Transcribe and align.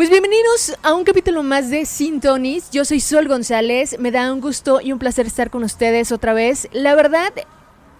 Pues 0.00 0.08
bienvenidos 0.08 0.78
a 0.82 0.94
un 0.94 1.04
capítulo 1.04 1.42
más 1.42 1.68
de 1.68 1.84
Sintonis. 1.84 2.70
Yo 2.70 2.86
soy 2.86 3.00
Sol 3.00 3.28
González. 3.28 3.98
Me 3.98 4.10
da 4.10 4.32
un 4.32 4.40
gusto 4.40 4.80
y 4.80 4.92
un 4.92 4.98
placer 4.98 5.26
estar 5.26 5.50
con 5.50 5.62
ustedes 5.62 6.10
otra 6.10 6.32
vez. 6.32 6.70
La 6.72 6.94
verdad, 6.94 7.34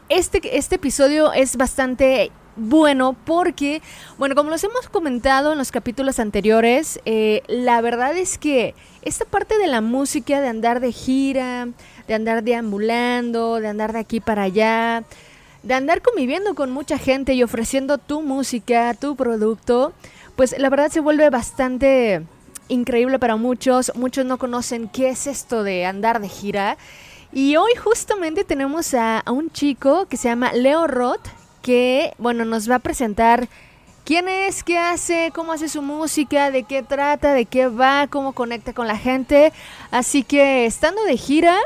este, 0.09 0.57
este 0.57 0.77
episodio 0.77 1.31
es 1.35 1.59
bastante 1.59 2.33
bueno 2.57 3.15
porque, 3.27 3.83
bueno, 4.17 4.35
como 4.35 4.49
los 4.49 4.65
hemos 4.65 4.89
comentado 4.89 5.53
en 5.53 5.59
los 5.59 5.71
capítulos 5.73 6.19
anteriores, 6.21 7.01
eh, 7.05 7.43
la 7.49 7.83
verdad 7.83 8.17
es 8.17 8.39
que 8.39 8.75
esta 9.03 9.27
parte 9.27 9.59
de 9.59 9.67
la 9.67 9.83
música, 9.83 10.41
de 10.41 10.49
andar 10.49 10.81
de 10.81 10.93
gira, 10.93 11.69
de 12.09 12.15
andar 12.15 12.43
deambulando, 12.43 13.61
de 13.61 13.69
andar 13.69 13.93
de 13.93 13.99
aquí 13.99 14.21
para 14.21 14.45
allá, 14.45 15.05
de 15.63 15.75
andar 15.75 16.01
conviviendo 16.01 16.55
con 16.55 16.71
mucha 16.71 16.97
gente 16.97 17.35
y 17.35 17.43
ofreciendo 17.43 17.99
tu 17.99 18.23
música, 18.23 18.95
tu 18.95 19.17
producto, 19.17 19.93
pues 20.41 20.59
la 20.59 20.71
verdad 20.71 20.91
se 20.91 21.01
vuelve 21.01 21.29
bastante 21.29 22.23
increíble 22.69 23.19
para 23.19 23.37
muchos. 23.37 23.93
Muchos 23.95 24.25
no 24.25 24.39
conocen 24.39 24.89
qué 24.89 25.11
es 25.11 25.27
esto 25.27 25.63
de 25.65 25.85
andar 25.85 26.19
de 26.19 26.31
gira. 26.31 26.79
Y 27.31 27.57
hoy 27.57 27.73
justamente 27.75 28.43
tenemos 28.45 28.95
a, 28.95 29.23
un 29.31 29.51
chico 29.51 30.07
que 30.07 30.17
se 30.17 30.31
llama 30.31 30.55
Leo 30.55 30.87
Roth, 30.87 31.29
que, 31.61 32.15
bueno, 32.17 32.47
nos 32.47 32.71
va 32.71 32.77
a 32.77 32.79
presentar 32.79 33.51
quién 34.07 34.31
es, 34.31 34.65
qué 34.65 34.79
hace, 34.79 35.31
cómo 35.35 35.53
hace 35.53 35.69
su 35.69 35.83
música, 35.83 36.51
de 36.51 36.63
qué 36.63 36.83
trata, 36.83 37.35
de 37.35 37.45
qué 37.45 37.69
va, 37.69 38.07
cómo 38.07 38.33
conecta 38.33 38.73
con 38.73 38.89
la 38.89 38.97
gente. 38.97 39.53
Así 39.91 40.23
que, 40.23 40.65
estando 40.65 41.05
de 41.05 41.19
gira, 41.19 41.59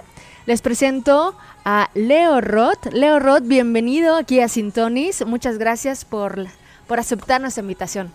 les 0.46 0.62
presento 0.62 1.36
a 1.64 1.90
Leo 1.94 2.40
Roth. 2.40 2.86
Leo 2.92 3.20
Roth, 3.20 3.44
bienvenido 3.44 4.16
aquí 4.16 4.40
a 4.40 4.48
Sintonis. 4.48 5.24
Muchas 5.24 5.58
gracias 5.58 6.04
por, 6.04 6.46
por 6.88 6.98
aceptar 6.98 7.40
nuestra 7.40 7.60
invitación. 7.60 8.10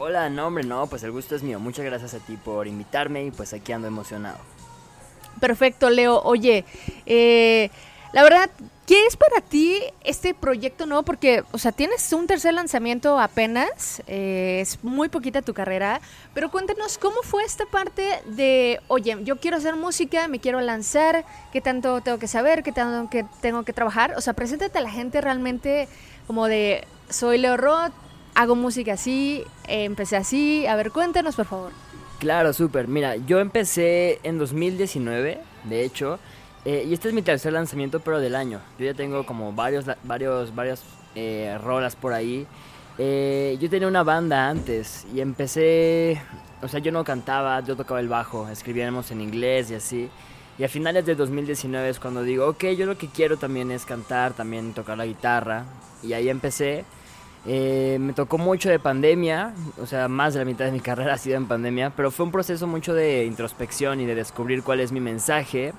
Hola, 0.00 0.30
no 0.30 0.46
hombre, 0.46 0.62
no, 0.62 0.86
pues 0.86 1.02
el 1.02 1.10
gusto 1.10 1.34
es 1.34 1.42
mío. 1.42 1.58
Muchas 1.58 1.84
gracias 1.84 2.14
a 2.14 2.20
ti 2.20 2.36
por 2.36 2.68
invitarme 2.68 3.24
y 3.24 3.32
pues 3.32 3.52
aquí 3.52 3.72
ando 3.72 3.88
emocionado. 3.88 4.38
Perfecto, 5.40 5.90
Leo. 5.90 6.22
Oye, 6.22 6.64
eh, 7.04 7.68
la 8.12 8.22
verdad, 8.22 8.48
¿qué 8.86 9.06
es 9.06 9.16
para 9.16 9.40
ti 9.40 9.80
este 10.04 10.34
proyecto 10.34 10.86
nuevo? 10.86 11.02
Porque, 11.02 11.42
o 11.50 11.58
sea, 11.58 11.72
tienes 11.72 12.12
un 12.12 12.28
tercer 12.28 12.54
lanzamiento 12.54 13.18
apenas, 13.18 14.00
eh, 14.06 14.60
es 14.60 14.84
muy 14.84 15.08
poquita 15.08 15.42
tu 15.42 15.52
carrera, 15.52 16.00
pero 16.32 16.48
cuéntanos 16.48 16.96
cómo 16.96 17.22
fue 17.24 17.42
esta 17.42 17.66
parte 17.66 18.20
de, 18.26 18.80
oye, 18.86 19.18
yo 19.24 19.40
quiero 19.40 19.56
hacer 19.56 19.74
música, 19.74 20.28
me 20.28 20.38
quiero 20.38 20.60
lanzar, 20.60 21.24
¿qué 21.52 21.60
tanto 21.60 22.02
tengo 22.02 22.20
que 22.20 22.28
saber? 22.28 22.62
¿Qué 22.62 22.70
tanto 22.70 23.10
que 23.10 23.24
tengo 23.40 23.64
que 23.64 23.72
trabajar? 23.72 24.14
O 24.16 24.20
sea, 24.20 24.32
preséntate 24.32 24.78
a 24.78 24.80
la 24.80 24.90
gente 24.90 25.20
realmente 25.20 25.88
como 26.28 26.46
de, 26.46 26.86
soy 27.10 27.38
Leo 27.38 27.56
Roth, 27.56 27.92
hago 28.38 28.54
música 28.54 28.92
así, 28.92 29.42
eh, 29.66 29.82
empecé 29.82 30.16
así. 30.16 30.64
A 30.66 30.76
ver, 30.76 30.92
cuéntanos, 30.92 31.34
por 31.34 31.46
favor. 31.46 31.72
Claro, 32.20 32.52
súper. 32.52 32.86
Mira, 32.86 33.16
yo 33.16 33.40
empecé 33.40 34.20
en 34.22 34.38
2019, 34.38 35.40
de 35.64 35.84
hecho, 35.84 36.20
eh, 36.64 36.84
y 36.88 36.94
este 36.94 37.08
es 37.08 37.14
mi 37.14 37.22
tercer 37.22 37.52
lanzamiento, 37.52 37.98
pero 37.98 38.20
del 38.20 38.36
año. 38.36 38.60
Yo 38.78 38.86
ya 38.86 38.94
tengo 38.94 39.26
como 39.26 39.52
varios, 39.52 39.86
varios, 40.04 40.54
varias 40.54 40.84
eh, 41.16 41.58
rolas 41.64 41.96
por 41.96 42.12
ahí. 42.12 42.46
yo 42.96 43.70
tenía 43.70 43.88
una 43.88 44.04
banda 44.04 44.48
antes 44.48 45.04
y 45.12 45.20
empecé, 45.20 46.20
o 46.62 46.68
sea, 46.68 46.78
yo 46.78 46.92
no 46.92 47.02
cantaba, 47.02 47.58
yo 47.60 47.74
tocaba 47.74 47.98
el 47.98 48.08
bajo, 48.08 48.48
escribíamos 48.48 49.10
en 49.10 49.20
inglés 49.20 49.72
y 49.72 49.74
así. 49.74 50.10
Y 50.58 50.64
a 50.64 50.68
finales 50.68 51.04
de 51.06 51.16
2019 51.16 51.88
es 51.88 51.98
cuando 51.98 52.22
digo, 52.22 52.46
ok, 52.46 52.66
yo 52.76 52.86
lo 52.86 52.96
que 52.96 53.08
quiero 53.08 53.36
también 53.36 53.72
es 53.72 53.84
cantar, 53.84 54.32
también 54.32 54.74
tocar 54.74 54.96
la 54.96 55.06
guitarra. 55.06 55.64
Y 56.04 56.12
ahí 56.12 56.28
empecé. 56.28 56.84
Eh, 57.46 57.98
me 58.00 58.12
tocó 58.12 58.36
mucho 58.36 58.68
de 58.68 58.78
pandemia, 58.78 59.54
o 59.80 59.86
sea, 59.86 60.08
más 60.08 60.34
de 60.34 60.40
la 60.40 60.44
mitad 60.44 60.64
de 60.64 60.72
mi 60.72 60.80
carrera 60.88 61.14
ha 61.14 61.18
sido 61.18 61.36
en 61.36 61.46
pandemia, 61.46 61.90
pero 61.90 62.10
fue 62.10 62.26
un 62.26 62.32
proceso 62.32 62.66
mucho 62.66 62.94
de 62.94 63.24
introspección 63.24 64.00
y 64.00 64.06
de 64.06 64.14
descubrir 64.14 64.62
cuál 64.62 64.80
es 64.80 64.92
mi 64.92 65.00
mensaje, 65.00 65.72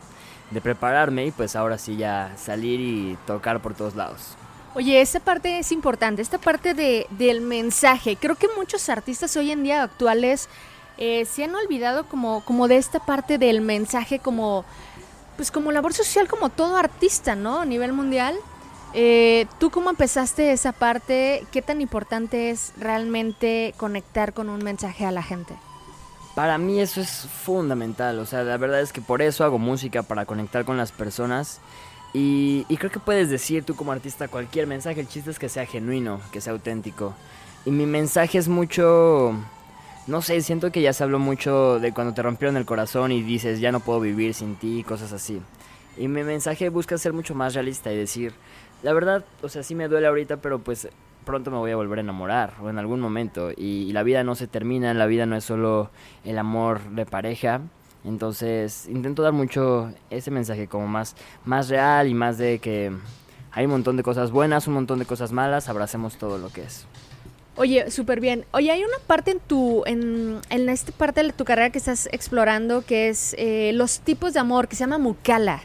de 0.52 0.62
prepararme 0.62 1.28
y 1.28 1.32
pues 1.32 1.56
ahora 1.56 1.78
sí 1.78 1.96
ya 1.96 2.34
salir 2.38 2.80
y 2.80 3.18
tocar 3.28 3.62
por 3.62 3.74
todos 3.76 3.96
lados. 3.96 4.36
Oye, 4.76 5.02
esta 5.02 5.20
parte 5.20 5.60
es 5.60 5.72
importante, 5.72 6.22
esta 6.22 6.38
parte 6.38 6.74
de, 6.74 7.08
del 7.12 7.42
mensaje. 7.42 8.16
Creo 8.16 8.36
que 8.36 8.48
muchos 8.56 8.88
artistas 8.90 9.36
hoy 9.36 9.52
en 9.52 9.64
día 9.64 9.84
actuales 9.84 10.48
eh, 10.98 11.26
se 11.26 11.44
han 11.44 11.56
olvidado 11.56 12.06
como, 12.06 12.42
como 12.46 12.68
de 12.68 12.78
esta 12.78 13.00
parte 13.00 13.38
del 13.38 13.62
mensaje 13.62 14.20
como, 14.20 14.66
pues 15.38 15.50
como 15.50 15.72
labor 15.72 15.94
social, 15.94 16.28
como 16.28 16.50
todo 16.50 16.78
artista, 16.78 17.36
¿no? 17.36 17.62
A 17.62 17.66
nivel 17.66 17.94
mundial. 17.94 18.36
Eh, 18.94 19.46
¿Tú 19.60 19.70
cómo 19.70 19.90
empezaste 19.90 20.52
esa 20.52 20.72
parte? 20.72 21.46
¿Qué 21.52 21.62
tan 21.62 21.82
importante 21.82 22.50
es 22.50 22.74
realmente 22.78 23.74
conectar 23.78 24.34
con 24.34 24.50
un 24.50 24.64
mensaje 24.64 25.06
a 25.06 25.12
la 25.12 25.22
gente? 25.22 25.56
Para 26.36 26.58
mí 26.58 26.80
eso 26.80 27.02
es 27.02 27.28
fundamental, 27.28 28.18
o 28.20 28.26
sea, 28.26 28.44
la 28.44 28.58
verdad 28.58 28.80
es 28.80 28.94
que 28.94 29.02
por 29.02 29.22
eso 29.22 29.44
hago 29.44 29.60
música, 29.60 30.04
para 30.04 30.26
conectar 30.26 30.64
con 30.64 30.78
las 30.78 30.92
personas. 30.92 31.60
Y, 32.14 32.64
creo 32.78 32.92
que 32.92 33.00
puedes 33.00 33.30
decir 33.30 33.64
tú 33.64 33.76
como 33.76 33.92
artista 33.92 34.28
cualquier 34.28 34.66
mensaje, 34.66 35.02
el 35.02 35.08
chiste 35.08 35.30
es 35.30 35.38
que 35.38 35.50
sea 35.50 35.66
genuino, 35.66 36.22
que 36.32 36.42
sea 36.42 36.54
auténtico. 36.54 37.14
Y 37.66 37.72
mi 37.72 37.86
mensaje 37.86 38.38
es 38.38 38.48
mucho, 38.48 39.34
no 40.08 40.22
sé, 40.22 40.42
siento 40.42 40.72
que 40.72 40.82
ya 40.82 40.94
se 40.94 41.04
habló 41.04 41.20
mucho 41.20 41.80
de 41.80 41.94
cuando 41.94 42.14
te 42.14 42.24
rompieron 42.24 42.58
el 42.58 42.66
corazón 42.66 43.12
y 43.12 43.22
dices, 43.22 43.60
ya 43.60 43.72
no 43.72 43.82
puedo 43.82 44.00
vivir 44.00 44.34
sin 44.34 44.56
ti, 44.56 44.84
cosas 44.88 45.12
así. 45.14 45.42
Y 45.98 46.08
mi 46.08 46.24
mensaje 46.24 46.70
busca 46.70 46.98
ser 46.98 47.14
mucho 47.14 47.36
más 47.36 47.54
realista 47.54 47.92
y 47.92 47.98
decir, 47.98 48.34
la 48.84 48.94
verdad, 48.94 49.26
o 49.42 49.50
sea, 49.50 49.64
sí 49.64 49.76
me 49.76 49.88
duele 49.88 50.08
ahorita, 50.08 50.38
pero 50.38 50.60
pues 50.60 50.88
pronto 51.26 51.52
me 51.52 51.58
voy 51.58 51.72
a 51.72 51.76
volver 51.76 52.00
a 52.00 52.02
enamorar, 52.02 52.54
o 52.62 52.70
en 52.70 52.80
algún 52.80 53.00
momento. 53.00 53.52
Y, 53.56 53.92
la 53.94 54.04
vida 54.04 54.24
no 54.24 54.36
se 54.36 54.48
termina, 54.48 54.94
la 54.94 55.06
vida 55.06 55.26
no 55.26 55.36
es 55.36 55.44
solo 55.44 55.92
el 56.24 56.38
amor 56.38 56.82
de 56.92 57.06
pareja. 57.06 57.62
Entonces, 58.06 58.88
intento 58.88 59.22
dar 59.22 59.34
mucho 59.34 59.92
ese 60.10 60.32
mensaje 60.32 60.68
como 60.68 60.88
más, 60.88 61.16
más 61.46 61.70
real 61.70 62.08
y 62.08 62.14
más 62.14 62.38
de 62.38 62.60
que 62.60 62.92
hay 63.52 63.66
un 63.66 63.72
montón 63.72 63.98
de 63.98 64.04
cosas 64.04 64.32
buenas, 64.32 64.68
un 64.68 64.74
montón 64.74 65.00
de 65.00 65.06
cosas 65.06 65.32
malas, 65.32 65.70
abracemos 65.70 66.18
todo 66.18 66.38
lo 66.38 66.50
que 66.50 66.64
es. 66.64 66.88
Oye, 67.58 67.92
súper 67.92 68.22
bien. 68.22 68.46
Oye, 68.52 68.72
hay 68.72 68.84
una 68.84 68.98
parte 69.06 69.32
en 69.32 69.40
tu, 69.40 69.84
en, 69.86 70.40
en 70.50 70.70
esta 70.70 70.94
parte 70.94 71.22
de 71.22 71.34
tu 71.34 71.44
carrera 71.44 71.72
que 71.72 71.78
estás 71.78 72.08
explorando 72.14 72.86
que 72.86 73.10
es 73.10 73.36
eh, 73.38 73.72
los 73.74 74.00
tipos 74.00 74.34
de 74.34 74.40
amor, 74.40 74.70
que 74.70 74.78
se 74.78 74.80
llama 74.80 74.98
Mukala. 74.98 75.62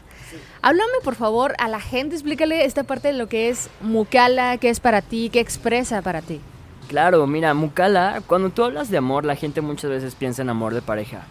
Háblame, 0.65 0.93
por 1.03 1.13
favor, 1.13 1.53
a 1.59 1.67
la 1.67 1.79
gente, 1.79 2.15
explícale 2.15 2.65
esta 2.65 2.81
parte 2.81 3.09
de 3.09 3.13
lo 3.13 3.29
que 3.29 3.49
es 3.49 3.69
Mukala, 3.81 4.57
qué 4.57 4.71
es 4.71 4.79
para 4.79 5.03
ti, 5.03 5.29
qué 5.31 5.39
expresa 5.39 6.01
para 6.01 6.23
ti. 6.23 6.41
Claro, 6.87 7.27
mira, 7.27 7.53
Mukala, 7.53 8.23
cuando 8.25 8.49
tú 8.49 8.63
hablas 8.63 8.89
de 8.89 8.97
amor, 8.97 9.25
la 9.25 9.35
gente 9.35 9.61
muchas 9.61 9.91
veces 9.91 10.15
piensa 10.15 10.41
en 10.41 10.49
amor 10.49 10.73
de 10.73 10.81
pareja. 10.81 11.27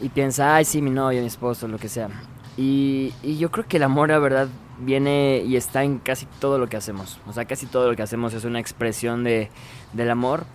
Y 0.00 0.08
piensa, 0.08 0.56
ay, 0.56 0.64
sí, 0.64 0.80
mi 0.80 0.88
novio, 0.88 1.20
mi 1.20 1.26
esposo, 1.26 1.68
lo 1.68 1.76
que 1.76 1.90
sea. 1.90 2.08
Y, 2.56 3.12
y 3.22 3.36
yo 3.36 3.50
creo 3.50 3.68
que 3.68 3.76
el 3.76 3.82
amor, 3.82 4.08
la 4.08 4.18
verdad, 4.18 4.48
viene 4.78 5.42
y 5.46 5.56
está 5.56 5.84
en 5.84 5.98
casi 5.98 6.24
todo 6.40 6.58
lo 6.58 6.70
que 6.70 6.78
hacemos. 6.78 7.18
O 7.26 7.34
sea, 7.34 7.44
casi 7.44 7.66
todo 7.66 7.90
lo 7.90 7.96
que 7.96 8.02
hacemos 8.02 8.32
es 8.32 8.46
una 8.46 8.60
expresión 8.60 9.24
de, 9.24 9.50
del 9.92 10.10
amor. 10.10 10.46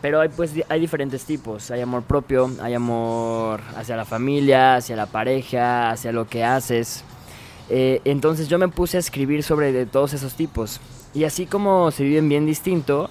Pero 0.00 0.20
hay, 0.20 0.28
pues, 0.28 0.52
hay 0.68 0.78
diferentes 0.78 1.24
tipos. 1.24 1.72
Hay 1.72 1.80
amor 1.80 2.04
propio, 2.04 2.52
hay 2.62 2.74
amor 2.74 3.62
hacia 3.76 3.96
la 3.96 4.04
familia, 4.04 4.76
hacia 4.76 4.94
la 4.94 5.06
pareja, 5.06 5.90
hacia 5.90 6.12
lo 6.12 6.28
que 6.28 6.44
haces. 6.44 7.04
Eh, 7.70 8.00
entonces 8.04 8.48
yo 8.48 8.58
me 8.58 8.68
puse 8.68 8.96
a 8.96 9.00
escribir 9.00 9.42
sobre 9.42 9.72
de 9.72 9.86
todos 9.86 10.12
esos 10.12 10.34
tipos. 10.34 10.80
Y 11.14 11.24
así 11.24 11.46
como 11.46 11.90
se 11.90 12.04
viven 12.04 12.28
bien 12.28 12.46
distinto, 12.46 13.10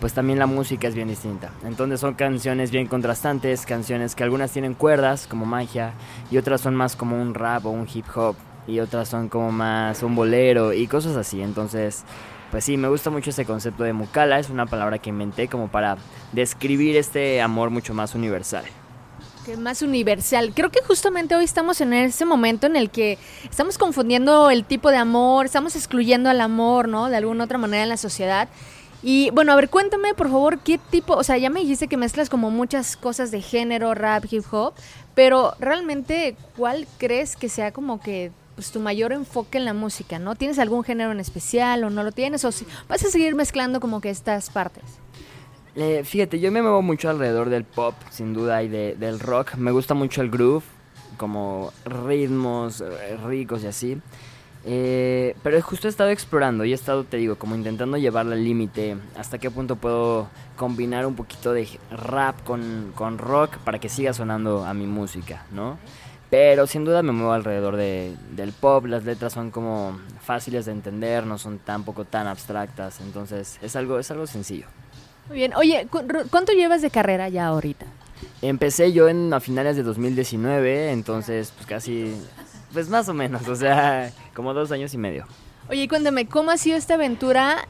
pues 0.00 0.12
también 0.12 0.38
la 0.38 0.46
música 0.46 0.88
es 0.88 0.94
bien 0.94 1.08
distinta. 1.08 1.52
Entonces 1.64 2.00
son 2.00 2.14
canciones 2.14 2.70
bien 2.70 2.86
contrastantes, 2.86 3.66
canciones 3.66 4.14
que 4.14 4.24
algunas 4.24 4.52
tienen 4.52 4.74
cuerdas 4.74 5.26
como 5.26 5.46
magia 5.46 5.94
y 6.30 6.38
otras 6.38 6.60
son 6.60 6.74
más 6.74 6.96
como 6.96 7.20
un 7.20 7.34
rap 7.34 7.66
o 7.66 7.70
un 7.70 7.88
hip 7.92 8.06
hop 8.14 8.36
y 8.66 8.80
otras 8.80 9.08
son 9.08 9.28
como 9.28 9.50
más 9.50 10.02
un 10.02 10.14
bolero 10.14 10.72
y 10.72 10.86
cosas 10.86 11.16
así. 11.16 11.42
Entonces 11.42 12.04
pues 12.50 12.64
sí, 12.64 12.78
me 12.78 12.88
gusta 12.88 13.10
mucho 13.10 13.28
ese 13.28 13.44
concepto 13.44 13.84
de 13.84 13.92
Mukala, 13.92 14.38
es 14.38 14.48
una 14.48 14.64
palabra 14.64 14.98
que 14.98 15.10
inventé 15.10 15.48
como 15.48 15.68
para 15.68 15.98
describir 16.32 16.96
este 16.96 17.42
amor 17.42 17.68
mucho 17.68 17.92
más 17.92 18.14
universal. 18.14 18.64
Que 19.48 19.56
más 19.56 19.80
universal. 19.80 20.52
Creo 20.54 20.70
que 20.70 20.82
justamente 20.82 21.34
hoy 21.34 21.44
estamos 21.44 21.80
en 21.80 21.94
ese 21.94 22.26
momento 22.26 22.66
en 22.66 22.76
el 22.76 22.90
que 22.90 23.16
estamos 23.48 23.78
confundiendo 23.78 24.50
el 24.50 24.66
tipo 24.66 24.90
de 24.90 24.98
amor, 24.98 25.46
estamos 25.46 25.74
excluyendo 25.74 26.28
al 26.28 26.42
amor, 26.42 26.86
¿no? 26.86 27.08
De 27.08 27.16
alguna 27.16 27.44
otra 27.44 27.56
manera 27.56 27.82
en 27.82 27.88
la 27.88 27.96
sociedad. 27.96 28.50
Y 29.02 29.30
bueno, 29.30 29.52
a 29.52 29.56
ver, 29.56 29.70
cuéntame 29.70 30.12
por 30.12 30.28
favor 30.28 30.58
qué 30.58 30.76
tipo, 30.76 31.14
o 31.14 31.24
sea, 31.24 31.38
ya 31.38 31.48
me 31.48 31.60
dijiste 31.60 31.88
que 31.88 31.96
mezclas 31.96 32.28
como 32.28 32.50
muchas 32.50 32.98
cosas 32.98 33.30
de 33.30 33.40
género, 33.40 33.94
rap, 33.94 34.26
hip 34.30 34.44
hop, 34.50 34.74
pero 35.14 35.54
realmente, 35.58 36.36
¿cuál 36.54 36.86
crees 36.98 37.34
que 37.34 37.48
sea 37.48 37.72
como 37.72 38.02
que 38.02 38.32
pues, 38.54 38.70
tu 38.70 38.80
mayor 38.80 39.14
enfoque 39.14 39.56
en 39.56 39.64
la 39.64 39.72
música, 39.72 40.18
¿no? 40.18 40.34
¿Tienes 40.34 40.58
algún 40.58 40.84
género 40.84 41.10
en 41.10 41.20
especial 41.20 41.84
o 41.84 41.88
no 41.88 42.02
lo 42.02 42.12
tienes? 42.12 42.44
¿O 42.44 42.52
si, 42.52 42.66
vas 42.86 43.02
a 43.02 43.08
seguir 43.10 43.34
mezclando 43.34 43.80
como 43.80 44.02
que 44.02 44.10
estas 44.10 44.50
partes? 44.50 44.84
Eh, 45.80 46.02
fíjate, 46.02 46.40
yo 46.40 46.50
me 46.50 46.60
muevo 46.60 46.82
mucho 46.82 47.08
alrededor 47.08 47.50
del 47.50 47.62
pop, 47.62 47.94
sin 48.10 48.34
duda, 48.34 48.64
y 48.64 48.68
del 48.68 49.20
rock. 49.20 49.54
Me 49.54 49.70
gusta 49.70 49.94
mucho 49.94 50.22
el 50.22 50.28
groove, 50.28 50.64
como 51.16 51.72
ritmos 51.84 52.80
eh, 52.80 53.16
ricos 53.24 53.62
y 53.62 53.68
así. 53.68 54.02
Eh, 54.64 55.36
pero 55.44 55.62
justo 55.62 55.86
he 55.86 55.90
estado 55.90 56.10
explorando 56.10 56.64
y 56.64 56.72
he 56.72 56.74
estado, 56.74 57.04
te 57.04 57.16
digo, 57.16 57.36
como 57.36 57.54
intentando 57.54 57.96
llevarla 57.96 58.34
al 58.34 58.42
límite. 58.42 58.96
Hasta 59.16 59.38
qué 59.38 59.52
punto 59.52 59.76
puedo 59.76 60.28
combinar 60.56 61.06
un 61.06 61.14
poquito 61.14 61.52
de 61.52 61.68
rap 61.92 62.42
con, 62.42 62.90
con 62.96 63.16
rock 63.18 63.58
para 63.58 63.78
que 63.78 63.88
siga 63.88 64.12
sonando 64.12 64.64
a 64.64 64.74
mi 64.74 64.86
música, 64.86 65.46
¿no? 65.52 65.78
Pero 66.28 66.66
sin 66.66 66.84
duda 66.84 67.04
me 67.04 67.12
muevo 67.12 67.32
alrededor 67.32 67.76
de, 67.76 68.16
del 68.32 68.52
pop, 68.52 68.84
las 68.86 69.04
letras 69.04 69.32
son 69.32 69.52
como 69.52 69.96
fáciles 70.22 70.66
de 70.66 70.72
entender, 70.72 71.24
no 71.24 71.38
son 71.38 71.60
tampoco 71.60 72.04
tan 72.04 72.26
abstractas, 72.26 73.00
entonces 73.00 73.60
es 73.62 73.76
algo, 73.76 74.00
es 74.00 74.10
algo 74.10 74.26
sencillo. 74.26 74.66
Muy 75.28 75.36
bien, 75.36 75.54
oye, 75.54 75.86
¿cuánto 76.30 76.52
llevas 76.52 76.82
de 76.82 76.90
carrera 76.90 77.28
ya 77.28 77.46
ahorita? 77.46 77.86
Empecé 78.40 78.92
yo 78.92 79.08
en 79.08 79.32
a 79.34 79.40
finales 79.40 79.76
de 79.76 79.82
2019, 79.82 80.90
entonces 80.90 81.52
pues 81.54 81.66
casi, 81.66 82.14
pues 82.72 82.88
más 82.88 83.08
o 83.08 83.14
menos, 83.14 83.46
o 83.48 83.56
sea, 83.56 84.10
como 84.34 84.54
dos 84.54 84.72
años 84.72 84.94
y 84.94 84.98
medio. 84.98 85.26
Oye, 85.68 85.86
cuéntame, 85.88 86.26
¿cómo 86.26 86.50
ha 86.50 86.56
sido 86.56 86.76
esta 86.78 86.94
aventura 86.94 87.66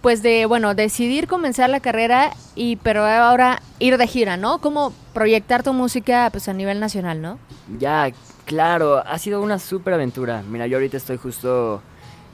pues 0.00 0.22
de, 0.22 0.46
bueno, 0.46 0.74
decidir 0.74 1.26
comenzar 1.26 1.68
la 1.68 1.80
carrera 1.80 2.30
y 2.54 2.76
pero 2.76 3.04
ahora 3.04 3.60
ir 3.78 3.98
de 3.98 4.06
gira, 4.06 4.36
¿no? 4.36 4.58
¿Cómo 4.60 4.92
proyectar 5.12 5.62
tu 5.62 5.72
música 5.72 6.28
pues 6.30 6.48
a 6.48 6.52
nivel 6.52 6.80
nacional, 6.80 7.20
¿no? 7.20 7.38
Ya, 7.78 8.10
claro, 8.46 8.98
ha 9.06 9.18
sido 9.18 9.42
una 9.42 9.58
súper 9.58 9.94
aventura. 9.94 10.42
Mira, 10.48 10.66
yo 10.66 10.78
ahorita 10.78 10.96
estoy 10.96 11.18
justo, 11.18 11.82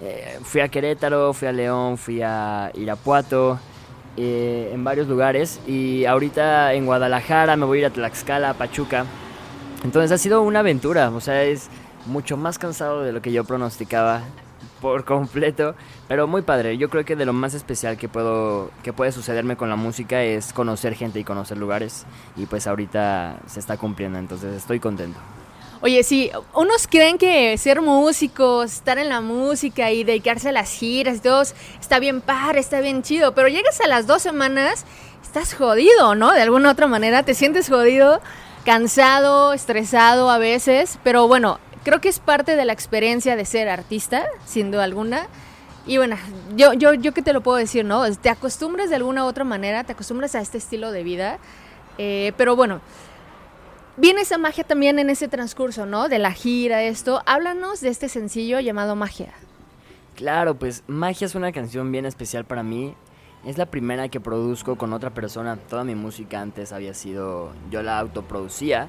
eh, 0.01 0.39
fui 0.43 0.61
a 0.61 0.69
Querétaro, 0.69 1.33
fui 1.33 1.49
a 1.49 1.53
León, 1.53 1.99
fui 1.99 2.23
a 2.23 2.71
Irapuato, 2.75 3.59
eh, 4.17 4.71
en 4.73 4.85
varios 4.85 5.09
lugares 5.09 5.61
y 5.67 6.05
ahorita 6.05 6.73
en 6.75 6.87
Guadalajara 6.87 7.57
me 7.57 7.67
voy 7.67 7.79
a 7.79 7.81
ir 7.83 7.87
a 7.87 7.91
Tlaxcala, 7.91 8.55
Pachuca. 8.55 9.05
Entonces 9.85 10.11
ha 10.13 10.19
sido 10.19 10.43
una 10.43 10.61
aventura, 10.61 11.11
o 11.11 11.21
sea, 11.21 11.43
es 11.45 11.69
mucho 12.07 12.37
más 12.37 12.59
cansado 12.59 13.03
de 13.03 13.13
lo 13.13 13.21
que 13.21 13.33
yo 13.33 13.45
pronosticaba 13.45 14.23
por 14.81 15.05
completo, 15.05 15.75
pero 16.09 16.27
muy 16.27 16.43
padre. 16.43 16.79
Yo 16.79 16.89
creo 16.91 17.05
que 17.05 17.17
de 17.17 17.27
lo 17.27 17.33
más 17.33 17.55
especial 17.55 17.97
que 17.97 18.09
puedo 18.09 18.71
que 18.83 18.93
puede 18.93 19.13
sucederme 19.13 19.57
con 19.57 19.69
la 19.69 19.77
música 19.77 20.23
es 20.23 20.53
conocer 20.53 20.95
gente 20.95 21.21
y 21.21 21.25
conocer 21.25 21.59
lugares 21.59 22.07
y 22.37 22.47
pues 22.47 22.67
ahorita 22.67 23.41
se 23.47 23.61
está 23.61 23.77
cumpliendo, 23.77 24.19
entonces 24.19 24.55
estoy 24.55 24.81
contento. 24.81 25.19
Oye, 25.83 26.03
sí, 26.05 26.31
unos 26.55 26.87
creen 26.87 27.19
que 27.19 27.57
ser 27.59 27.83
músicos, 27.83 28.73
estar 28.73 28.99
en 28.99 29.11
la 29.11 29.21
música 29.21 29.91
y 29.91 30.05
dedicarse 30.05 30.49
a 30.49 30.53
las 30.53 30.71
giras 30.71 31.21
todo, 31.21 31.43
está 31.43 31.99
bien 31.99 32.23
par, 32.23 32.57
está 32.57 32.81
bien 32.81 33.03
chido, 33.03 33.35
pero 33.35 33.49
llegas 33.49 33.81
a 33.83 33.87
las 33.87 34.07
dos 34.07 34.23
semanas, 34.23 34.87
estás 35.23 35.55
jodido, 35.55 36.15
¿no? 36.15 36.33
De 36.33 36.41
alguna 36.41 36.71
otra 36.71 36.87
manera, 36.87 37.25
te 37.25 37.35
sientes 37.35 37.69
jodido, 37.69 38.23
cansado, 38.65 39.53
estresado 39.53 40.31
a 40.31 40.39
veces, 40.39 40.99
pero 41.05 41.29
bueno, 41.29 41.61
creo 41.85 42.01
que 42.01 42.09
es 42.09 42.21
parte 42.21 42.57
de 42.57 42.65
la 42.65 42.73
experiencia 42.73 43.37
de 43.37 43.45
ser 43.45 43.69
artista, 43.69 44.25
sin 44.47 44.71
duda 44.71 44.85
alguna. 44.85 45.27
Y 45.87 45.99
bueno, 45.99 46.17
yo, 46.57 46.73
yo, 46.73 46.95
yo 46.95 47.13
que 47.13 47.23
te 47.23 47.35
lo 47.35 47.43
puedo 47.43 47.59
decir, 47.59 47.85
¿no? 47.85 48.11
Te 48.17 48.31
acostumbras 48.31 48.89
de 48.89 48.97
alguna 48.97 49.25
u 49.25 49.29
otra 49.29 49.45
manera, 49.45 49.85
te 49.85 49.93
acostumbras 49.93 50.35
a 50.35 50.41
este 50.41 50.57
estilo 50.57 50.91
de 50.91 51.03
vida. 51.03 51.39
Eh, 51.99 52.33
pero 52.37 52.57
bueno, 52.57 52.81
viene 53.97 54.23
esa 54.23 54.39
magia 54.39 54.65
también 54.65 54.99
en 54.99 55.11
ese 55.11 55.29
transcurso, 55.29 55.87
¿no? 55.87 56.09
De 56.09 56.19
la 56.19 56.33
gira, 56.33 56.83
esto. 56.83 57.23
Háblanos 57.27 57.81
de 57.81 57.89
este 57.89 58.09
sencillo 58.09 58.61
llamado 58.61 58.97
Magia. 58.97 59.33
Claro, 60.15 60.55
pues 60.55 60.83
Magia 60.87 61.27
es 61.27 61.35
una 61.35 61.53
canción 61.53 61.93
bien 61.93 62.07
especial 62.07 62.45
para 62.45 62.63
mí. 62.63 62.95
Es 63.45 63.59
la 63.59 63.67
primera 63.67 64.09
que 64.09 64.21
produzco 64.21 64.77
con 64.77 64.93
otra 64.93 65.11
persona. 65.11 65.57
Toda 65.57 65.85
mi 65.85 65.95
música 65.95 66.41
antes 66.41 66.73
había 66.73 66.95
sido, 66.95 67.53
yo 67.71 67.83
la 67.83 67.99
autoproducía. 67.99 68.89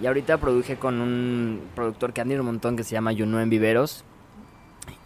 Y 0.00 0.06
ahorita 0.06 0.38
produje 0.38 0.76
con 0.76 1.00
un 1.00 1.60
productor 1.74 2.12
que 2.12 2.20
admiro 2.20 2.40
un 2.40 2.46
montón 2.46 2.76
que 2.76 2.84
se 2.84 2.92
llama 2.92 3.12
Juno 3.16 3.40
en 3.40 3.50
Viveros. 3.50 4.04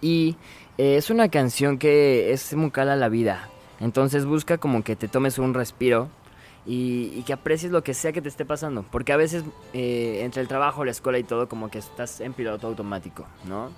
Y 0.00 0.36
eh, 0.78 0.96
es 0.96 1.10
una 1.10 1.28
canción 1.28 1.78
que 1.78 2.32
es 2.32 2.54
muy 2.54 2.70
cala 2.70 2.94
la 2.94 3.08
vida. 3.08 3.48
Entonces 3.80 4.24
busca 4.24 4.58
como 4.58 4.84
que 4.84 4.94
te 4.94 5.08
tomes 5.08 5.38
un 5.38 5.54
respiro 5.54 6.08
y, 6.66 7.22
que 7.22 7.32
aprecies 7.32 7.70
lo 7.72 7.82
que 7.82 7.94
sea 7.94 8.12
que 8.12 8.22
te 8.22 8.28
esté 8.28 8.44
pasando. 8.44 8.84
Porque 8.90 9.12
a 9.12 9.16
veces 9.16 9.44
eh, 9.72 10.20
entre 10.22 10.42
el 10.42 10.48
trabajo, 10.48 10.84
la 10.84 10.90
escuela 10.90 11.18
y 11.18 11.24
todo, 11.24 11.48
como 11.48 11.70
que 11.70 11.78
estás 11.78 12.20
en 12.20 12.32
piloto 12.32 12.66
automático, 12.66 13.26
¿no? 13.44 13.70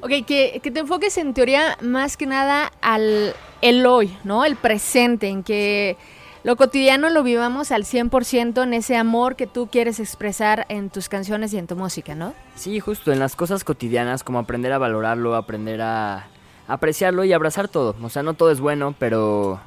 Ok, 0.00 0.26
que, 0.26 0.60
que 0.62 0.70
te 0.70 0.80
enfoques 0.80 1.16
en 1.18 1.32
teoría 1.32 1.78
más 1.80 2.16
que 2.16 2.26
nada 2.26 2.72
al 2.80 3.34
el 3.62 3.86
hoy, 3.86 4.16
¿no? 4.24 4.44
El 4.44 4.56
presente, 4.56 5.28
en 5.28 5.42
que 5.42 5.96
lo 6.42 6.56
cotidiano 6.56 7.10
lo 7.10 7.22
vivamos 7.22 7.70
al 7.70 7.84
100% 7.84 8.62
en 8.62 8.74
ese 8.74 8.96
amor 8.96 9.36
que 9.36 9.46
tú 9.46 9.68
quieres 9.70 10.00
expresar 10.00 10.64
en 10.70 10.88
tus 10.88 11.08
canciones 11.08 11.52
y 11.52 11.58
en 11.58 11.66
tu 11.66 11.76
música, 11.76 12.14
¿no? 12.14 12.32
Sí, 12.54 12.80
justo 12.80 13.12
en 13.12 13.18
las 13.18 13.36
cosas 13.36 13.62
cotidianas, 13.62 14.24
como 14.24 14.38
aprender 14.38 14.72
a 14.72 14.78
valorarlo, 14.78 15.36
aprender 15.36 15.82
a 15.82 16.28
apreciarlo 16.66 17.24
y 17.24 17.32
abrazar 17.34 17.68
todo. 17.68 17.94
O 18.02 18.08
sea, 18.08 18.22
no 18.22 18.34
todo 18.34 18.50
es 18.50 18.60
bueno, 18.60 18.94
pero 18.98 19.60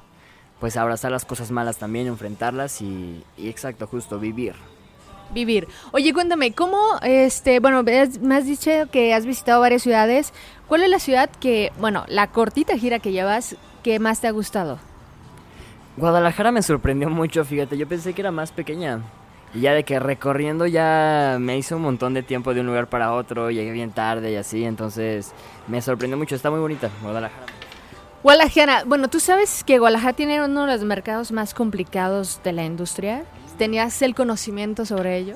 pues 0.63 0.77
abrazar 0.77 1.11
las 1.11 1.25
cosas 1.25 1.51
malas 1.51 1.75
también, 1.75 2.07
enfrentarlas 2.07 2.81
y, 2.81 3.21
exacto, 3.37 3.85
justo, 3.85 4.17
vivir. 4.17 4.53
Vivir. 5.33 5.67
Oye, 5.91 6.13
cuéntame, 6.13 6.53
¿cómo, 6.53 6.77
este, 7.01 7.59
bueno, 7.59 7.83
me 7.83 8.35
has 8.35 8.45
dicho 8.45 8.71
que 8.89 9.13
has 9.13 9.25
visitado 9.25 9.59
varias 9.59 9.81
ciudades. 9.81 10.31
¿Cuál 10.69 10.83
es 10.83 10.89
la 10.89 10.99
ciudad 10.99 11.29
que, 11.41 11.73
bueno, 11.81 12.05
la 12.07 12.27
cortita 12.27 12.77
gira 12.77 12.99
que 12.99 13.11
llevas, 13.11 13.57
que 13.83 13.99
más 13.99 14.21
te 14.21 14.27
ha 14.27 14.31
gustado? 14.31 14.79
Guadalajara 15.97 16.53
me 16.53 16.61
sorprendió 16.61 17.09
mucho, 17.09 17.43
fíjate, 17.43 17.77
yo 17.77 17.85
pensé 17.85 18.13
que 18.13 18.21
era 18.21 18.31
más 18.31 18.53
pequeña. 18.53 19.01
Y 19.53 19.59
ya 19.59 19.73
de 19.73 19.83
que 19.83 19.99
recorriendo 19.99 20.65
ya 20.65 21.39
me 21.41 21.57
hizo 21.57 21.75
un 21.75 21.81
montón 21.81 22.13
de 22.13 22.23
tiempo 22.23 22.53
de 22.53 22.61
un 22.61 22.67
lugar 22.67 22.87
para 22.87 23.11
otro, 23.11 23.51
llegué 23.51 23.73
bien 23.73 23.91
tarde 23.91 24.31
y 24.31 24.37
así, 24.37 24.63
entonces 24.63 25.33
me 25.67 25.81
sorprendió 25.81 26.17
mucho, 26.17 26.35
está 26.35 26.49
muy 26.49 26.61
bonita 26.61 26.89
Guadalajara. 27.01 27.52
Guadalajara, 28.23 28.85
bueno, 28.85 29.09
tú 29.09 29.19
sabes 29.19 29.65
que 29.65 29.79
Guadalajara 29.79 30.13
tiene 30.13 30.43
uno 30.43 30.65
de 30.65 30.73
los 30.73 30.85
mercados 30.85 31.33
más 31.33 31.53
complicados 31.53 32.39
de 32.43 32.53
la 32.53 32.63
industria. 32.63 33.25
¿Tenías 33.57 34.01
el 34.01 34.15
conocimiento 34.15 34.85
sobre 34.85 35.17
ello? 35.17 35.35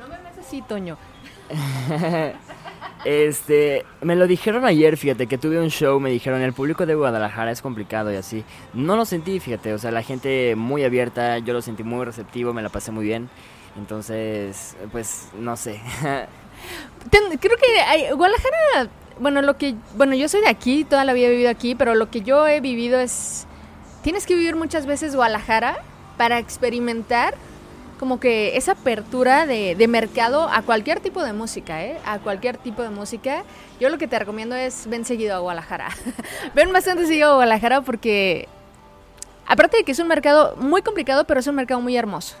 No 0.00 0.08
me 0.08 0.16
ves 0.18 0.38
así, 0.44 0.60
Toño. 0.62 0.98
Este, 3.04 3.84
me 4.00 4.16
lo 4.16 4.26
dijeron 4.26 4.64
ayer, 4.64 4.96
fíjate, 4.96 5.26
que 5.26 5.36
tuve 5.36 5.60
un 5.60 5.68
show, 5.68 6.00
me 6.00 6.08
dijeron, 6.08 6.40
el 6.40 6.54
público 6.54 6.86
de 6.86 6.94
Guadalajara 6.94 7.50
es 7.50 7.60
complicado 7.60 8.10
y 8.10 8.16
así. 8.16 8.44
No 8.72 8.96
lo 8.96 9.04
sentí, 9.04 9.40
fíjate, 9.40 9.74
o 9.74 9.78
sea, 9.78 9.90
la 9.90 10.02
gente 10.02 10.56
muy 10.56 10.84
abierta, 10.84 11.36
yo 11.36 11.52
lo 11.52 11.60
sentí 11.60 11.82
muy 11.82 12.02
receptivo, 12.06 12.54
me 12.54 12.62
la 12.62 12.70
pasé 12.70 12.92
muy 12.92 13.04
bien. 13.04 13.28
Entonces, 13.76 14.74
pues, 14.90 15.28
no 15.38 15.54
sé. 15.58 15.82
Creo 17.10 17.56
que 17.58 18.14
Guadalajara, 18.14 18.88
bueno, 19.18 19.42
lo 19.42 19.56
que, 19.56 19.74
bueno, 19.96 20.14
yo 20.14 20.28
soy 20.28 20.40
de 20.40 20.48
aquí, 20.48 20.84
toda 20.84 21.04
la 21.04 21.12
vida 21.12 21.28
he 21.28 21.30
vivido 21.30 21.50
aquí, 21.50 21.74
pero 21.74 21.94
lo 21.94 22.10
que 22.10 22.22
yo 22.22 22.46
he 22.46 22.60
vivido 22.60 22.98
es, 22.98 23.46
tienes 24.02 24.26
que 24.26 24.34
vivir 24.34 24.56
muchas 24.56 24.86
veces 24.86 25.14
Guadalajara 25.14 25.78
para 26.16 26.38
experimentar 26.38 27.34
como 27.98 28.20
que 28.20 28.56
esa 28.56 28.72
apertura 28.72 29.46
de, 29.46 29.86
mercado 29.88 30.48
a 30.48 30.62
cualquier 30.62 31.00
tipo 31.00 31.22
de 31.22 31.32
música, 31.32 31.84
¿eh? 31.84 31.98
A 32.04 32.18
cualquier 32.18 32.58
tipo 32.58 32.82
de 32.82 32.90
música. 32.90 33.44
Yo 33.80 33.88
lo 33.88 33.98
que 33.98 34.08
te 34.08 34.18
recomiendo 34.18 34.54
es 34.54 34.88
ven 34.88 35.04
seguido 35.04 35.34
a 35.34 35.38
Guadalajara. 35.38 35.88
ven 36.54 36.72
bastante 36.72 37.06
seguido 37.06 37.30
a 37.30 37.34
Guadalajara 37.34 37.80
porque, 37.82 38.48
aparte 39.46 39.78
de 39.78 39.84
que 39.84 39.92
es 39.92 39.98
un 40.00 40.08
mercado 40.08 40.56
muy 40.56 40.82
complicado, 40.82 41.24
pero 41.24 41.40
es 41.40 41.46
un 41.46 41.54
mercado 41.54 41.80
muy 41.80 41.96
hermoso. 41.96 42.36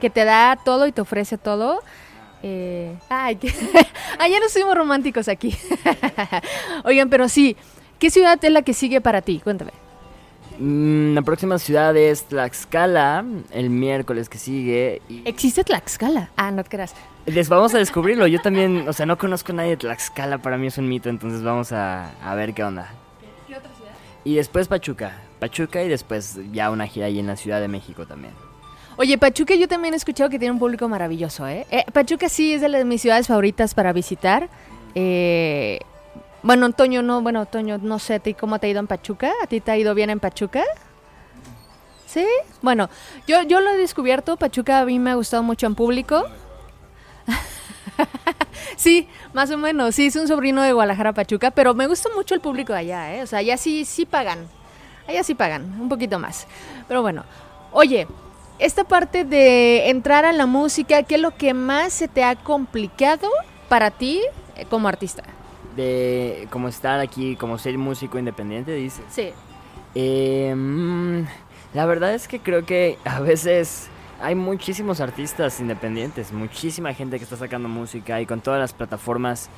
Que 0.00 0.10
te 0.10 0.24
da 0.24 0.58
todo 0.62 0.86
y 0.86 0.92
te 0.92 1.00
ofrece 1.00 1.38
todo. 1.38 1.82
Eh, 2.48 2.96
ay, 3.08 3.34
que, 3.36 3.48
ya 4.20 4.40
nos 4.40 4.52
fuimos 4.52 4.76
románticos 4.76 5.26
aquí. 5.26 5.56
Oigan, 6.84 7.10
pero 7.10 7.28
sí, 7.28 7.56
¿qué 7.98 8.08
ciudad 8.08 8.38
es 8.40 8.52
la 8.52 8.62
que 8.62 8.72
sigue 8.72 9.00
para 9.00 9.20
ti? 9.20 9.40
Cuéntame. 9.42 9.72
Mm, 10.60 11.14
la 11.14 11.22
próxima 11.22 11.58
ciudad 11.58 11.96
es 11.96 12.22
Tlaxcala, 12.24 13.24
el 13.50 13.68
miércoles 13.68 14.28
que 14.28 14.38
sigue. 14.38 15.02
¿Existe 15.24 15.64
Tlaxcala? 15.64 16.30
Ah, 16.36 16.52
no 16.52 16.62
te 16.62 16.70
creas. 16.70 16.94
Les 17.26 17.48
vamos 17.48 17.74
a 17.74 17.78
descubrirlo. 17.78 18.28
Yo 18.28 18.40
también, 18.40 18.88
o 18.88 18.92
sea, 18.92 19.06
no 19.06 19.18
conozco 19.18 19.50
a 19.50 19.56
nadie 19.56 19.70
de 19.70 19.78
Tlaxcala. 19.78 20.38
Para 20.38 20.56
mí 20.56 20.68
es 20.68 20.78
un 20.78 20.88
mito, 20.88 21.08
entonces 21.08 21.42
vamos 21.42 21.72
a, 21.72 22.12
ver 22.36 22.54
qué 22.54 22.62
onda. 22.62 22.92
¿Qué 23.48 23.56
otra 23.56 23.74
ciudad? 23.74 23.90
Y 24.22 24.36
después 24.36 24.68
Pachuca. 24.68 25.20
Pachuca 25.40 25.82
y 25.82 25.88
después 25.88 26.38
ya 26.52 26.70
una 26.70 26.86
gira 26.86 27.06
ahí 27.06 27.18
en 27.18 27.26
la 27.26 27.34
Ciudad 27.34 27.60
de 27.60 27.66
México 27.66 28.06
también. 28.06 28.32
Oye, 28.98 29.18
Pachuca 29.18 29.54
yo 29.54 29.68
también 29.68 29.92
he 29.92 29.96
escuchado 29.98 30.30
que 30.30 30.38
tiene 30.38 30.52
un 30.52 30.58
público 30.58 30.88
maravilloso, 30.88 31.46
¿eh? 31.46 31.66
eh 31.70 31.84
Pachuca 31.92 32.30
sí 32.30 32.54
es 32.54 32.62
de 32.62 32.84
mis 32.86 33.02
ciudades 33.02 33.26
favoritas 33.26 33.74
para 33.74 33.92
visitar. 33.92 34.48
Eh, 34.94 35.80
bueno, 36.42 36.64
Antonio, 36.64 37.02
no, 37.02 37.20
bueno, 37.20 37.40
Antonio, 37.40 37.76
no 37.76 37.98
sé, 37.98 38.14
¿a 38.14 38.20
cómo 38.40 38.58
te 38.58 38.66
ha 38.66 38.70
ido 38.70 38.80
en 38.80 38.86
Pachuca? 38.86 39.32
¿A 39.42 39.46
ti 39.46 39.60
te 39.60 39.70
ha 39.70 39.76
ido 39.76 39.94
bien 39.94 40.08
en 40.08 40.18
Pachuca? 40.18 40.62
¿Sí? 42.06 42.24
Bueno, 42.62 42.88
yo, 43.26 43.42
yo 43.42 43.60
lo 43.60 43.70
he 43.70 43.76
descubierto, 43.76 44.38
Pachuca 44.38 44.80
a 44.80 44.86
mí 44.86 44.98
me 44.98 45.10
ha 45.10 45.14
gustado 45.14 45.42
mucho 45.42 45.66
en 45.66 45.74
público. 45.74 46.24
sí, 48.76 49.08
más 49.34 49.50
o 49.50 49.58
menos, 49.58 49.94
sí, 49.94 50.06
es 50.06 50.16
un 50.16 50.26
sobrino 50.26 50.62
de 50.62 50.72
Guadalajara, 50.72 51.12
Pachuca, 51.12 51.50
pero 51.50 51.74
me 51.74 51.86
gusta 51.86 52.08
mucho 52.14 52.34
el 52.34 52.40
público 52.40 52.72
allá, 52.72 53.14
¿eh? 53.14 53.22
O 53.22 53.26
sea, 53.26 53.40
allá 53.40 53.58
sí, 53.58 53.84
sí 53.84 54.06
pagan, 54.06 54.48
allá 55.06 55.22
sí 55.22 55.34
pagan, 55.34 55.78
un 55.78 55.90
poquito 55.90 56.18
más. 56.18 56.46
Pero 56.88 57.02
bueno, 57.02 57.24
oye, 57.72 58.06
esta 58.58 58.84
parte 58.84 59.24
de 59.24 59.90
entrar 59.90 60.24
a 60.24 60.32
la 60.32 60.46
música, 60.46 61.02
¿qué 61.02 61.16
es 61.16 61.20
lo 61.20 61.36
que 61.36 61.54
más 61.54 61.92
se 61.92 62.08
te 62.08 62.24
ha 62.24 62.36
complicado 62.36 63.28
para 63.68 63.90
ti 63.90 64.22
eh, 64.56 64.66
como 64.68 64.88
artista? 64.88 65.22
de 65.76 66.48
como 66.50 66.68
estar 66.68 66.98
aquí, 67.00 67.36
como 67.36 67.58
ser 67.58 67.76
músico 67.78 68.18
independiente, 68.18 68.72
dices. 68.72 69.04
Sí. 69.10 69.28
Eh, 69.94 71.24
la 71.74 71.86
verdad 71.86 72.14
es 72.14 72.26
que 72.26 72.40
creo 72.40 72.64
que 72.64 72.98
a 73.04 73.20
veces 73.20 73.88
hay 74.20 74.34
muchísimos 74.34 75.00
artistas 75.00 75.60
independientes, 75.60 76.32
muchísima 76.32 76.94
gente 76.94 77.18
que 77.18 77.24
está 77.24 77.36
sacando 77.36 77.68
música 77.68 78.20
y 78.20 78.26
con 78.26 78.40
todas 78.40 78.58
las 78.58 78.72
plataformas 78.72 79.50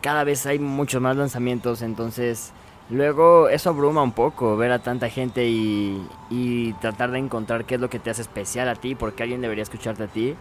cada 0.00 0.24
vez 0.24 0.44
hay 0.46 0.58
muchos 0.58 1.00
más 1.00 1.16
lanzamientos, 1.16 1.80
entonces 1.80 2.52
luego 2.90 3.48
eso 3.48 3.70
abruma 3.70 4.02
un 4.02 4.12
poco 4.12 4.56
ver 4.56 4.72
a 4.72 4.80
tanta 4.80 5.08
gente 5.08 5.46
y, 5.46 6.74
tratar 6.80 7.10
de 7.10 7.18
encontrar 7.18 7.64
qué 7.64 7.76
es 7.76 7.80
lo 7.80 7.90
que 7.90 7.98
te 7.98 8.10
hace 8.10 8.22
especial 8.22 8.68
a 8.68 8.74
ti, 8.74 8.94
porque 8.94 9.22
alguien 9.22 9.40
debería 9.40 9.62
escucharte 9.62 10.04
a 10.04 10.06
ti. 10.06 10.34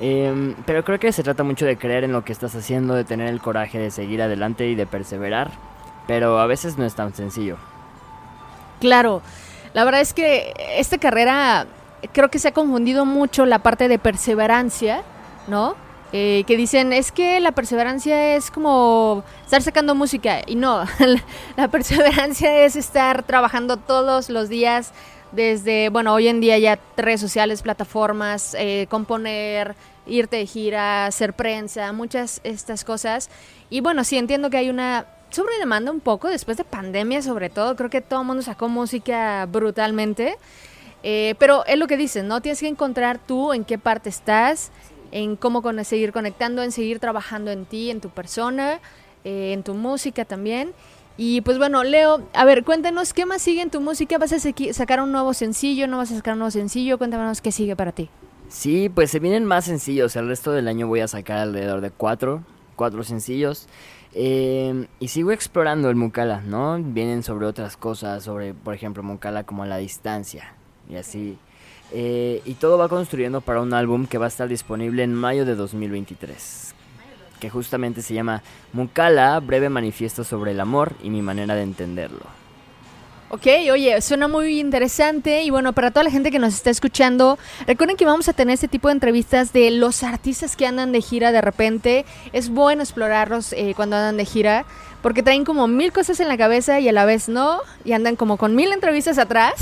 Em, 0.00 0.54
pero 0.64 0.84
creo 0.84 0.98
que 0.98 1.12
se 1.12 1.22
trata 1.22 1.42
mucho 1.44 1.66
de 1.66 1.76
creer 1.76 2.04
en 2.04 2.12
lo 2.12 2.24
que 2.24 2.32
estás 2.32 2.54
haciendo, 2.54 2.94
de 2.94 3.04
tener 3.04 3.28
el 3.28 3.40
coraje 3.40 3.78
de 3.78 3.90
seguir 3.90 4.22
adelante 4.22 4.66
y 4.66 4.74
de 4.74 4.86
perseverar, 4.86 5.50
pero 6.06 6.38
a 6.38 6.46
veces 6.46 6.78
no 6.78 6.84
es 6.84 6.94
tan 6.94 7.14
sencillo. 7.14 7.56
Claro, 8.80 9.22
la 9.74 9.84
verdad 9.84 10.00
es 10.00 10.14
que 10.14 10.54
esta 10.76 10.98
carrera 10.98 11.66
creo 12.12 12.30
que 12.30 12.38
se 12.38 12.48
ha 12.48 12.52
confundido 12.52 13.04
mucho 13.04 13.46
la 13.46 13.60
parte 13.60 13.88
de 13.88 13.98
perseverancia, 13.98 15.02
¿no? 15.46 15.76
Eh, 16.14 16.44
que 16.46 16.58
dicen, 16.58 16.92
es 16.92 17.10
que 17.10 17.40
la 17.40 17.52
perseverancia 17.52 18.36
es 18.36 18.50
como 18.50 19.24
estar 19.44 19.62
sacando 19.62 19.94
música. 19.94 20.42
Y 20.46 20.56
no, 20.56 20.84
la 21.56 21.68
perseverancia 21.68 22.64
es 22.64 22.76
estar 22.76 23.22
trabajando 23.22 23.78
todos 23.78 24.28
los 24.28 24.48
días 24.50 24.92
desde, 25.32 25.88
bueno, 25.88 26.12
hoy 26.12 26.28
en 26.28 26.40
día 26.40 26.58
ya 26.58 26.78
redes 26.96 27.20
sociales, 27.20 27.62
plataformas, 27.62 28.54
eh, 28.58 28.86
componer, 28.90 29.74
irte 30.06 30.36
de 30.36 30.46
gira, 30.46 31.06
hacer 31.06 31.32
prensa, 31.32 31.92
muchas 31.92 32.40
estas 32.44 32.84
cosas. 32.84 33.30
Y 33.70 33.80
bueno, 33.80 34.04
sí, 34.04 34.18
entiendo 34.18 34.50
que 34.50 34.58
hay 34.58 34.68
una 34.68 35.06
sobredemanda 35.30 35.90
un 35.90 36.00
poco 36.00 36.28
después 36.28 36.58
de 36.58 36.64
pandemia 36.64 37.22
sobre 37.22 37.48
todo. 37.48 37.74
Creo 37.74 37.88
que 37.88 38.02
todo 38.02 38.20
el 38.20 38.26
mundo 38.26 38.42
sacó 38.42 38.68
música 38.68 39.46
brutalmente. 39.46 40.36
Eh, 41.04 41.34
pero 41.38 41.64
es 41.66 41.78
lo 41.78 41.88
que 41.88 41.96
dices, 41.96 42.22
¿no? 42.22 42.40
Tienes 42.40 42.60
que 42.60 42.68
encontrar 42.68 43.18
tú 43.18 43.52
en 43.52 43.64
qué 43.64 43.76
parte 43.76 44.08
estás, 44.08 44.70
en 45.12 45.36
cómo 45.36 45.62
con 45.62 45.82
seguir 45.84 46.12
conectando, 46.12 46.62
en 46.62 46.72
seguir 46.72 46.98
trabajando 46.98 47.50
en 47.50 47.64
ti, 47.64 47.90
en 47.90 48.00
tu 48.00 48.08
persona, 48.08 48.80
eh, 49.24 49.52
en 49.52 49.62
tu 49.62 49.74
música 49.74 50.24
también. 50.24 50.72
Y 51.16 51.42
pues 51.42 51.58
bueno, 51.58 51.84
Leo, 51.84 52.22
a 52.32 52.44
ver, 52.44 52.64
cuéntanos 52.64 53.12
qué 53.12 53.26
más 53.26 53.42
sigue 53.42 53.60
en 53.62 53.70
tu 53.70 53.80
música. 53.80 54.18
¿Vas 54.18 54.32
a 54.32 54.38
sacar 54.72 55.00
un 55.00 55.12
nuevo 55.12 55.34
sencillo? 55.34 55.86
¿No 55.86 55.98
vas 55.98 56.10
a 56.10 56.16
sacar 56.16 56.32
un 56.32 56.40
nuevo 56.40 56.50
sencillo? 56.50 56.98
Cuéntanos 56.98 57.40
qué 57.40 57.52
sigue 57.52 57.76
para 57.76 57.92
ti. 57.92 58.08
Sí, 58.48 58.88
pues 58.88 59.10
se 59.10 59.18
vienen 59.18 59.44
más 59.44 59.66
sencillos. 59.66 60.16
El 60.16 60.28
resto 60.28 60.52
del 60.52 60.68
año 60.68 60.86
voy 60.86 61.00
a 61.00 61.08
sacar 61.08 61.38
alrededor 61.38 61.80
de 61.82 61.90
cuatro, 61.90 62.42
cuatro 62.76 63.04
sencillos. 63.04 63.68
Eh, 64.14 64.86
y 65.00 65.08
sigo 65.08 65.32
explorando 65.32 65.88
el 65.88 65.96
Mucala, 65.96 66.42
¿no? 66.42 66.78
Vienen 66.78 67.22
sobre 67.22 67.46
otras 67.46 67.76
cosas, 67.76 68.24
sobre, 68.24 68.52
por 68.52 68.74
ejemplo, 68.74 69.02
Mucala 69.02 69.44
como 69.44 69.64
la 69.64 69.76
distancia 69.76 70.54
y 70.88 70.96
así. 70.96 71.38
Eh, 71.94 72.40
y 72.44 72.54
todo 72.54 72.78
va 72.78 72.88
construyendo 72.88 73.40
para 73.40 73.60
un 73.60 73.74
álbum 73.74 74.06
que 74.06 74.18
va 74.18 74.24
a 74.24 74.28
estar 74.28 74.48
disponible 74.48 75.02
en 75.02 75.14
mayo 75.14 75.44
de 75.44 75.54
2023 75.54 76.74
que 77.42 77.50
justamente 77.50 78.02
se 78.02 78.14
llama 78.14 78.40
Mukala, 78.72 79.40
breve 79.40 79.68
manifiesto 79.68 80.22
sobre 80.22 80.52
el 80.52 80.60
amor 80.60 80.94
y 81.02 81.10
mi 81.10 81.22
manera 81.22 81.56
de 81.56 81.62
entenderlo. 81.62 82.41
Ok, 83.34 83.46
oye, 83.72 83.98
suena 84.02 84.28
muy 84.28 84.60
interesante 84.60 85.42
y 85.42 85.48
bueno, 85.48 85.72
para 85.72 85.90
toda 85.90 86.04
la 86.04 86.10
gente 86.10 86.30
que 86.30 86.38
nos 86.38 86.52
está 86.52 86.68
escuchando, 86.68 87.38
recuerden 87.66 87.96
que 87.96 88.04
vamos 88.04 88.28
a 88.28 88.34
tener 88.34 88.52
este 88.52 88.68
tipo 88.68 88.88
de 88.88 88.92
entrevistas 88.92 89.54
de 89.54 89.70
los 89.70 90.02
artistas 90.02 90.54
que 90.54 90.66
andan 90.66 90.92
de 90.92 91.00
gira 91.00 91.32
de 91.32 91.40
repente. 91.40 92.04
Es 92.34 92.50
bueno 92.50 92.82
explorarlos 92.82 93.54
eh, 93.54 93.72
cuando 93.74 93.96
andan 93.96 94.18
de 94.18 94.26
gira 94.26 94.66
porque 95.00 95.22
traen 95.22 95.46
como 95.46 95.66
mil 95.66 95.94
cosas 95.94 96.20
en 96.20 96.28
la 96.28 96.36
cabeza 96.36 96.78
y 96.78 96.90
a 96.90 96.92
la 96.92 97.06
vez 97.06 97.30
no, 97.30 97.60
y 97.86 97.92
andan 97.92 98.16
como 98.16 98.36
con 98.36 98.54
mil 98.54 98.70
entrevistas 98.70 99.16
atrás. 99.16 99.54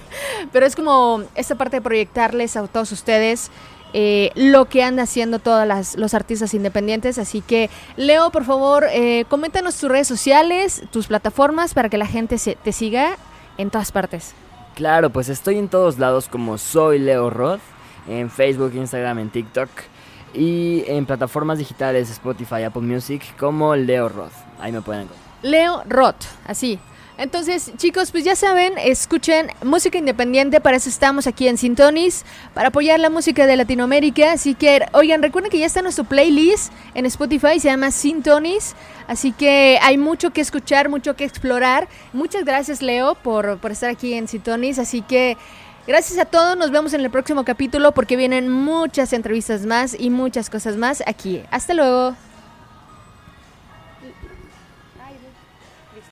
Pero 0.52 0.64
es 0.64 0.76
como 0.76 1.24
esta 1.34 1.56
parte 1.56 1.78
de 1.78 1.82
proyectarles 1.82 2.56
a 2.56 2.68
todos 2.68 2.92
ustedes 2.92 3.50
eh, 3.92 4.30
lo 4.34 4.66
que 4.66 4.82
andan 4.82 5.04
haciendo 5.04 5.38
todos 5.38 5.66
los 5.96 6.14
artistas 6.14 6.54
independientes. 6.54 7.18
Así 7.18 7.40
que, 7.40 7.70
Leo, 7.96 8.30
por 8.30 8.44
favor, 8.44 8.86
eh, 8.90 9.24
coméntanos 9.28 9.76
tus 9.76 9.90
redes 9.90 10.08
sociales, 10.08 10.82
tus 10.90 11.06
plataformas 11.06 11.74
para 11.74 11.88
que 11.88 11.98
la 11.98 12.06
gente 12.06 12.38
se, 12.38 12.56
te 12.56 12.72
siga 12.72 13.16
en 13.56 13.70
todas 13.70 13.92
partes. 13.92 14.34
Claro, 14.74 15.10
pues 15.10 15.28
estoy 15.28 15.58
en 15.58 15.68
todos 15.68 15.98
lados 15.98 16.28
como 16.28 16.58
soy 16.58 16.98
Leo 16.98 17.30
Roth, 17.30 17.60
en 18.06 18.30
Facebook, 18.30 18.72
Instagram, 18.74 19.18
en 19.18 19.30
TikTok 19.30 19.68
y 20.34 20.84
en 20.86 21.06
plataformas 21.06 21.58
digitales 21.58 22.10
Spotify, 22.10 22.62
Apple 22.62 22.82
Music 22.82 23.22
como 23.38 23.74
Leo 23.74 24.08
Roth. 24.08 24.32
Ahí 24.60 24.70
me 24.70 24.80
pueden 24.80 25.02
encontrar. 25.02 25.28
Leo 25.42 25.82
Roth, 25.88 26.24
así. 26.46 26.78
Entonces, 27.18 27.72
chicos, 27.76 28.12
pues 28.12 28.22
ya 28.22 28.36
saben, 28.36 28.74
escuchen 28.78 29.50
música 29.64 29.98
independiente, 29.98 30.60
para 30.60 30.76
eso 30.76 30.88
estamos 30.88 31.26
aquí 31.26 31.48
en 31.48 31.58
Sintonis, 31.58 32.24
para 32.54 32.68
apoyar 32.68 33.00
la 33.00 33.10
música 33.10 33.44
de 33.46 33.56
Latinoamérica. 33.56 34.32
Así 34.32 34.54
que, 34.54 34.86
oigan, 34.92 35.20
recuerden 35.20 35.50
que 35.50 35.58
ya 35.58 35.66
está 35.66 35.82
nuestro 35.82 36.04
playlist 36.04 36.72
en 36.94 37.06
Spotify, 37.06 37.58
se 37.58 37.68
llama 37.68 37.90
Sintonis. 37.90 38.76
Así 39.08 39.32
que 39.32 39.80
hay 39.82 39.98
mucho 39.98 40.30
que 40.30 40.40
escuchar, 40.40 40.88
mucho 40.88 41.16
que 41.16 41.24
explorar. 41.24 41.88
Muchas 42.12 42.44
gracias, 42.44 42.82
Leo, 42.82 43.16
por, 43.16 43.58
por 43.58 43.72
estar 43.72 43.90
aquí 43.90 44.14
en 44.14 44.28
Sintonis. 44.28 44.78
Así 44.78 45.02
que... 45.02 45.36
Gracias 45.88 46.18
a 46.18 46.26
todos, 46.26 46.54
nos 46.58 46.70
vemos 46.70 46.92
en 46.92 47.00
el 47.00 47.08
próximo 47.08 47.46
capítulo 47.46 47.92
porque 47.92 48.14
vienen 48.14 48.50
muchas 48.50 49.14
entrevistas 49.14 49.64
más 49.64 49.98
y 49.98 50.10
muchas 50.10 50.50
cosas 50.50 50.76
más 50.76 51.02
aquí. 51.06 51.42
Hasta 51.50 51.72
luego. 51.72 52.27